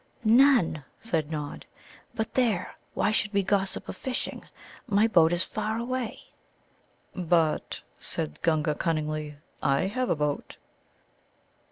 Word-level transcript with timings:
"None," 0.23 0.83
said 0.99 1.29
Nod. 1.29 1.67
"But 2.15 2.33
there, 2.33 2.73
why 2.95 3.11
should 3.11 3.31
we 3.33 3.41
be 3.41 3.45
gossiping 3.45 3.87
of 3.87 3.95
fishing? 3.95 4.43
My 4.87 5.05
boat 5.05 5.31
is 5.31 5.43
far 5.43 5.77
away." 5.77 6.21
"But," 7.15 7.81
said 7.99 8.33
the 8.33 8.39
Gunga 8.39 8.73
cunningly, 8.73 9.37
"I 9.61 9.81
have 9.81 10.09
a 10.09 10.15
boat." 10.15 10.57